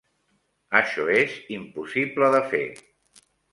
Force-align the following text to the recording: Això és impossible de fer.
Això 0.79 1.05
és 1.17 1.35
impossible 1.59 2.33
de 2.39 2.43
fer. 2.57 2.65